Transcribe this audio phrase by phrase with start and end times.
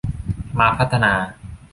[0.59, 1.13] มาพัฒนา